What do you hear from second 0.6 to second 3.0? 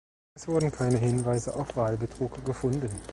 keine Hinweise auf Wahlbetrug gefunden.